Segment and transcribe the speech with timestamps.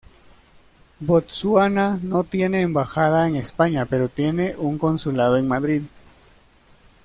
[0.99, 5.83] Botsuana no tiene embajada en España pero tiene un consulado en Madrid.